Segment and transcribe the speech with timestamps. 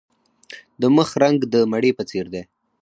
[0.81, 2.43] د مخ رنګ د مڼې په څیر دی.